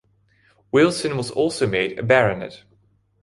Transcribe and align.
Wilson 0.71 1.15
was 1.15 1.29
also 1.29 1.67
made 1.67 1.99
a 1.99 2.01
baronet. 2.01 2.63